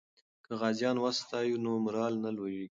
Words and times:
که 0.45 0.51
غازیان 0.61 0.97
وستایو 0.99 1.61
نو 1.63 1.71
مورال 1.85 2.13
نه 2.23 2.29
لویږي. 2.35 2.67